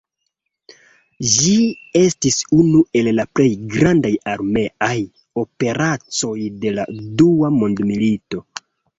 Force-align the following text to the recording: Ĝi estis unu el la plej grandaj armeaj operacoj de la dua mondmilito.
Ĝi 1.31 1.51
estis 1.99 2.37
unu 2.59 2.79
el 3.01 3.09
la 3.19 3.25
plej 3.39 3.49
grandaj 3.73 4.11
armeaj 4.33 4.95
operacoj 5.41 6.33
de 6.63 6.73
la 6.79 6.87
dua 7.21 7.53
mondmilito. 7.59 8.43